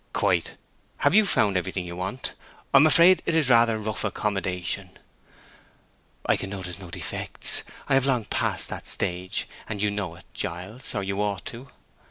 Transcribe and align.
"Quite. 0.13 0.53
Have 0.97 1.13
you 1.13 1.27
found 1.27 1.55
everything 1.57 1.85
you 1.85 1.95
want? 1.95 2.33
I 2.73 2.77
am 2.77 2.87
afraid 2.87 3.21
it 3.27 3.35
is 3.35 3.51
rather 3.51 3.77
rough 3.77 4.03
accommodation." 4.03 4.97
"Can 6.27 6.51
I 6.53 6.55
notice 6.55 6.77
defects? 6.77 7.61
I 7.87 7.93
have 7.93 8.07
long 8.07 8.25
passed 8.25 8.67
that 8.69 8.87
stage, 8.87 9.47
and 9.69 9.79
you 9.79 9.91
know 9.91 10.15
it, 10.15 10.25
Giles, 10.33 10.95
or 10.95 11.03
you 11.03 11.21
ought 11.21 11.45
to." 11.53 11.67